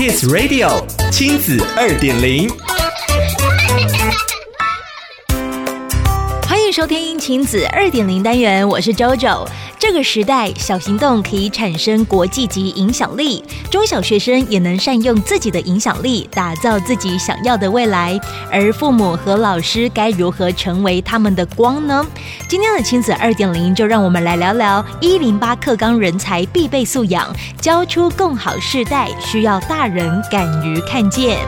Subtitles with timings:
[0.00, 2.48] Kiss Radio 亲子二点零，
[6.48, 9.46] 欢迎收听亲子二点零单元，我是 JoJo。
[9.80, 18.20] 这个时代，小行动可以产生国际级影响力，中小学生也能善用自己的影响力，打造自己想要的未来。
[18.52, 22.06] 而父母和老师该如何成为他们的光呢？
[22.46, 31.38] 今天的亲子二点零，就让我们来聊聊一零八课纲人才必备素养，教出更好世代，需要大人敢于看见。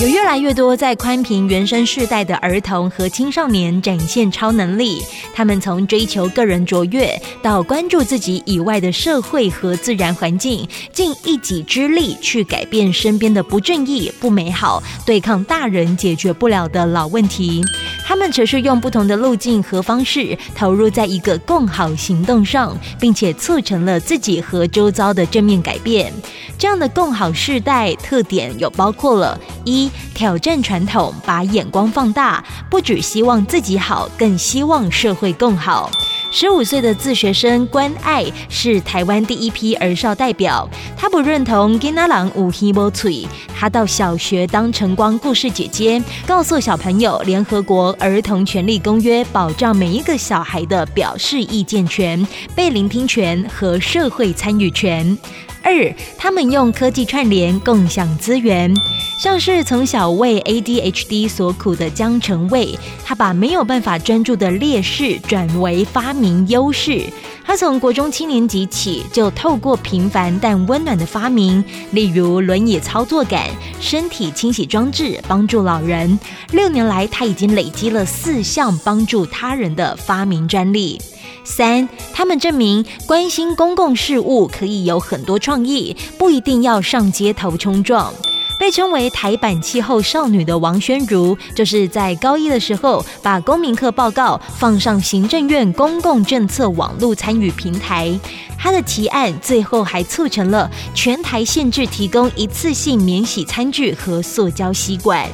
[0.00, 5.02] 有越来越多在宽频原生世代的儿童和青少年展现超能力，
[5.34, 17.64] 他们从追求个人卓越到关注自己以外的社会和自然环境，尽一己之力去改变身边的不正义、不美好，对抗大人解决不了的老问题。
[18.06, 26.12] 他们则是用不同的路径和方式投入在一个共好行动上，并且促成了自己和周遭的正面改变。
[26.56, 35.90] 这样的共好世代特点有包括了：一、挑战传统，把眼光放大，不只希望自己好，更希望社会更好。
[36.30, 43.26] 十五岁的自学生关爱是台湾第一批儿少代表，他不认同囡仔人有耳无嘴，
[43.58, 55.16] 他到小学当晨光故事姐姐，告诉小朋友联合国儿童权利公约保障每一个小孩的表示意见权、被聆听权和社会参与权。
[55.62, 58.72] 二，他们用科技串联，共享资源，
[59.18, 67.04] 像是从小为 ADHD 所苦的江成卫，他把没有办法专注的劣势转为发明优势。
[67.44, 73.42] 他从国中七年级起，就透过平凡但温暖的发明，例如轮椅操作杆、
[73.80, 76.16] 身体清洗装置，帮助老人。
[76.52, 81.00] 六年来，他已经累积了四项帮助他人的发明专利。
[81.42, 88.12] 三，他们证明关心公共事务可以有很多创意，不一定要上街头冲撞。
[88.58, 98.18] 被称为台版气候少女的王宣如，就是在高一的时候把公民课报告放上行政院公共政策网络参与平台。
[98.58, 105.28] 她的提案最后还促成了全台限制提供一次性免洗餐具和塑胶吸管。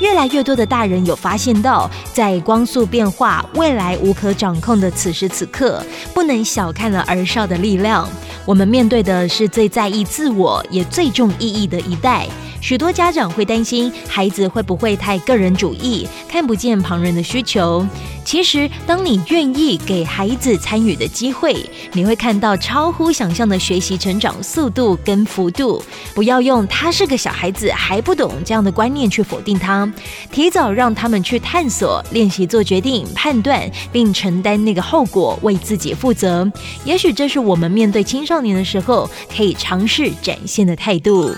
[0.00, 8.08] 越来越多的大人有发现到，在光速变化、未来无可掌控的此时此刻，不能小看了儿少的力量。
[8.44, 12.26] 我们面对的是最在意自我也最重意义的一代。
[12.64, 17.86] 许多家长会担心孩子会不会太个人主义，看不见旁人的需求。
[18.24, 21.54] 其实，当你愿意给孩子参与的机会，
[21.92, 25.84] 你会看到超乎想象的学习成长速度跟幅度。
[26.14, 29.86] 不要用“他是个小孩子还不懂”这样的观念去否定他，
[30.32, 36.50] 提早让他们去探索、练习做决定、判断，并承担那个后果，为自己负责。
[36.86, 41.30] 也许这是我们面对青少年的时候可以尝试展现的态度。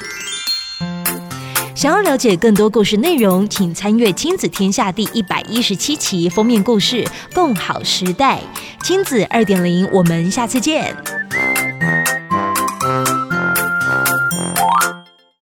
[1.76, 7.04] 想要了解更多故事内容，请参阅《亲子天下》第一百一十七期封面故事
[7.34, 8.40] 《共好时代》，
[8.82, 10.96] 亲子二点零，我们下次见。